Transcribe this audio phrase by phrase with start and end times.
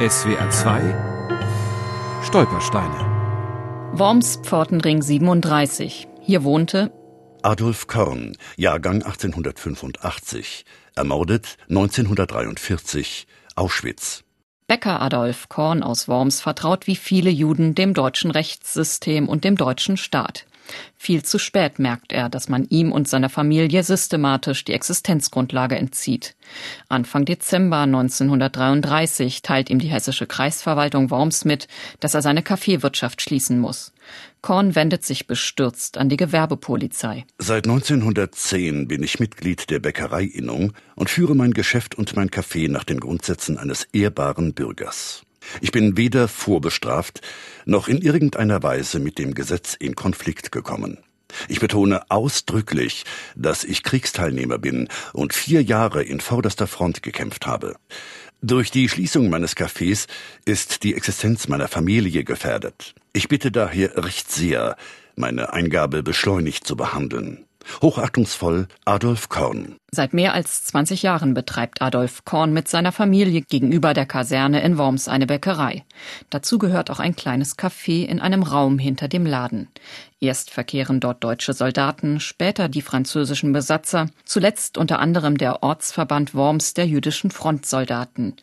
[0.00, 3.00] SWR 2 Stolpersteine
[3.94, 6.06] Worms Pfortenring 37.
[6.20, 6.92] Hier wohnte
[7.42, 10.64] Adolf Korn, Jahrgang 1885,
[10.94, 13.26] ermordet 1943,
[13.56, 14.22] Auschwitz.
[14.68, 19.96] Bäcker Adolf Korn aus Worms vertraut wie viele Juden dem deutschen Rechtssystem und dem deutschen
[19.96, 20.46] Staat.
[20.96, 26.34] Viel zu spät merkt er, dass man ihm und seiner Familie systematisch die Existenzgrundlage entzieht.
[26.88, 31.68] Anfang Dezember 1933 teilt ihm die hessische Kreisverwaltung Worms mit,
[32.00, 33.92] dass er seine Kaffeewirtschaft schließen muss.
[34.40, 37.26] Korn wendet sich bestürzt an die Gewerbepolizei.
[37.38, 42.84] Seit 1910 bin ich Mitglied der Bäckereiinnung und führe mein Geschäft und mein Kaffee nach
[42.84, 45.22] den Grundsätzen eines ehrbaren Bürgers.
[45.60, 47.20] Ich bin weder vorbestraft
[47.64, 50.98] noch in irgendeiner Weise mit dem Gesetz in Konflikt gekommen.
[51.48, 53.04] Ich betone ausdrücklich,
[53.36, 57.76] dass ich Kriegsteilnehmer bin und vier Jahre in vorderster Front gekämpft habe.
[58.40, 60.06] Durch die Schließung meines Cafés
[60.44, 62.94] ist die Existenz meiner Familie gefährdet.
[63.12, 64.76] Ich bitte daher recht sehr,
[65.16, 67.47] meine Eingabe beschleunigt zu behandeln.
[67.82, 69.76] Hochachtungsvoll Adolf Korn.
[69.90, 74.76] Seit mehr als 20 Jahren betreibt Adolf Korn mit seiner Familie gegenüber der Kaserne in
[74.76, 75.84] Worms eine Bäckerei.
[76.30, 79.68] Dazu gehört auch ein kleines Café in einem Raum hinter dem Laden.
[80.20, 86.74] Erst verkehren dort deutsche Soldaten, später die französischen Besatzer, zuletzt unter anderem der Ortsverband Worms
[86.74, 88.36] der jüdischen Frontsoldaten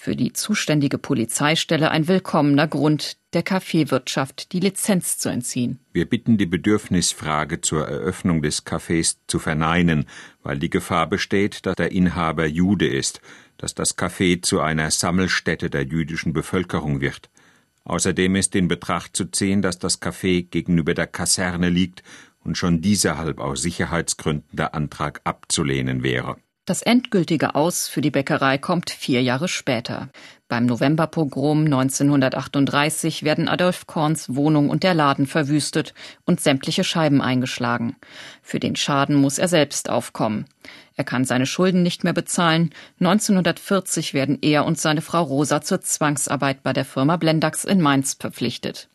[0.00, 5.80] für die zuständige Polizeistelle ein willkommener Grund, der Kaffeewirtschaft die Lizenz zu entziehen.
[5.92, 10.06] Wir bitten die Bedürfnisfrage zur Eröffnung des Cafés zu verneinen,
[10.44, 13.20] weil die Gefahr besteht, dass der Inhaber Jude ist,
[13.56, 17.28] dass das Café zu einer Sammelstätte der jüdischen Bevölkerung wird.
[17.82, 22.04] Außerdem ist in Betracht zu ziehen, dass das Café gegenüber der Kaserne liegt
[22.44, 26.36] und schon dieserhalb aus Sicherheitsgründen der Antrag abzulehnen wäre.
[26.68, 30.10] Das endgültige Aus für die Bäckerei kommt vier Jahre später.
[30.48, 35.94] Beim Novemberpogrom 1938 werden Adolf Korns Wohnung und der Laden verwüstet
[36.26, 37.96] und sämtliche Scheiben eingeschlagen.
[38.42, 40.44] Für den Schaden muss er selbst aufkommen.
[40.94, 42.74] Er kann seine Schulden nicht mehr bezahlen.
[43.00, 48.12] 1940 werden er und seine Frau Rosa zur Zwangsarbeit bei der Firma Blendax in Mainz
[48.20, 48.90] verpflichtet.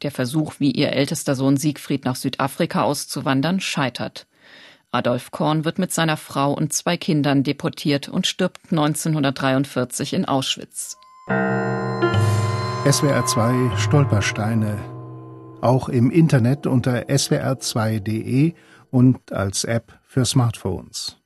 [0.00, 4.26] Der Versuch, wie ihr ältester Sohn Siegfried nach Südafrika auszuwandern, scheitert.
[4.92, 10.98] Adolf Korn wird mit seiner Frau und zwei Kindern deportiert und stirbt 1943 in Auschwitz.
[12.90, 14.78] SWR 2 Stolpersteine.
[15.60, 18.54] Auch im Internet unter swr2.de
[18.90, 21.19] und als App für Smartphones.